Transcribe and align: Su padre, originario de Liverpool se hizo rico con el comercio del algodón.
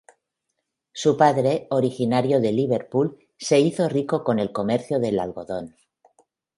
Su 0.93 1.15
padre, 1.15 1.67
originario 1.69 2.41
de 2.41 2.51
Liverpool 2.51 3.19
se 3.37 3.59
hizo 3.59 3.87
rico 3.87 4.23
con 4.23 4.39
el 4.39 4.51
comercio 4.51 4.97
del 4.99 5.19
algodón. 5.19 5.75